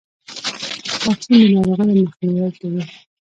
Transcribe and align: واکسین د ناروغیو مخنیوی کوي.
واکسین 1.03 1.39
د 1.41 1.43
ناروغیو 1.55 2.03
مخنیوی 2.07 2.51
کوي. 2.59 2.81